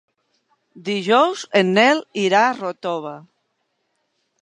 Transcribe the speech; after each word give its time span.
Dijous 0.87 1.45
en 1.61 1.71
Nel 1.77 2.03
irà 2.25 2.43
a 2.47 2.59
Ròtova. 2.63 3.17